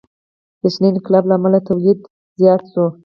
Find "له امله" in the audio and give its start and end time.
1.29-1.59